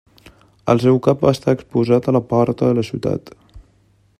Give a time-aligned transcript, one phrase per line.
[0.73, 3.31] El seu cap va estar exposat a la porta de la ciutat.